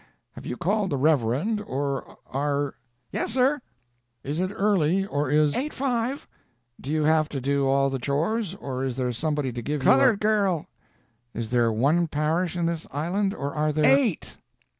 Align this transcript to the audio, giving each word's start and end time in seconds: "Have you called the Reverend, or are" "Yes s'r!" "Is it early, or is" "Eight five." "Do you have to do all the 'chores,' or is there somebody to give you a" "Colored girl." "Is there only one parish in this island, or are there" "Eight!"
"Have 0.31 0.47
you 0.47 0.57
called 0.57 0.89
the 0.89 0.97
Reverend, 0.97 1.61
or 1.61 2.17
are" 2.25 2.73
"Yes 3.11 3.35
s'r!" 3.35 3.61
"Is 4.23 4.39
it 4.39 4.51
early, 4.51 5.05
or 5.05 5.29
is" 5.29 5.55
"Eight 5.55 5.75
five." 5.75 6.27
"Do 6.81 6.89
you 6.89 7.03
have 7.03 7.29
to 7.29 7.39
do 7.39 7.67
all 7.67 7.91
the 7.91 7.99
'chores,' 7.99 8.55
or 8.55 8.83
is 8.83 8.95
there 8.97 9.11
somebody 9.11 9.51
to 9.53 9.61
give 9.61 9.83
you 9.83 9.89
a" 9.91 9.93
"Colored 9.93 10.19
girl." 10.19 10.65
"Is 11.35 11.51
there 11.51 11.67
only 11.69 11.79
one 11.79 12.07
parish 12.07 12.57
in 12.57 12.65
this 12.65 12.87
island, 12.89 13.35
or 13.35 13.53
are 13.53 13.71
there" 13.71 13.85
"Eight!" 13.95 14.37